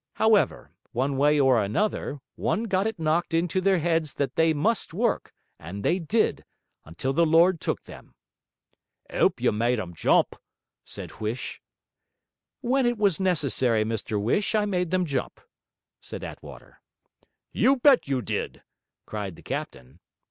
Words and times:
'However, 0.13 0.71
one 0.93 1.15
way 1.15 1.39
or 1.39 1.61
another, 1.63 2.17
one 2.33 2.63
got 2.63 2.87
it 2.87 2.97
knocked 2.97 3.35
into 3.35 3.61
their 3.61 3.77
heads 3.77 4.15
that 4.15 4.35
they 4.35 4.51
MUST 4.51 4.95
work, 4.95 5.31
and 5.59 5.85
they 5.85 5.99
DID... 5.99 6.43
until 6.83 7.13
the 7.13 7.23
Lord 7.23 7.61
took 7.61 7.83
them!' 7.83 8.15
''Ope 9.11 9.39
you 9.39 9.51
made 9.51 9.79
'em 9.79 9.93
jump,' 9.93 10.37
said 10.83 11.11
Huish. 11.19 11.61
'When 12.61 12.87
it 12.87 12.97
was 12.97 13.19
necessary, 13.19 13.85
Mr 13.85 14.19
Whish, 14.19 14.55
I 14.55 14.65
made 14.65 14.89
them 14.89 15.05
jump,' 15.05 15.39
said 15.99 16.23
Attwater. 16.23 16.81
'You 17.51 17.75
bet 17.75 18.07
you 18.07 18.23
did,' 18.23 18.63
cried 19.05 19.35
the 19.35 19.43
captain. 19.43 19.99